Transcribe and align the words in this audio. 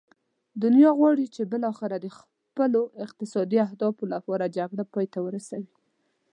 دنیا 0.63 0.91
غواړي 0.99 1.25
چې 1.35 1.41
بالاخره 1.51 1.97
د 2.01 2.07
خپلو 2.17 2.81
اقتصادي 3.05 3.57
اهدافو 3.67 4.03
لپاره 4.13 4.53
جګړه 4.57 4.83
پای 4.93 5.05
ته 5.13 5.19
ورسوي. 5.25 5.69